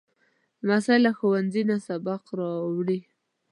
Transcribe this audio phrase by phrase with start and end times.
[0.65, 2.99] لمسی له ښوونځي نه سبق راوړي.